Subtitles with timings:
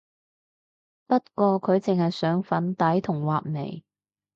[1.05, 3.83] 不過佢淨係上粉底同畫眉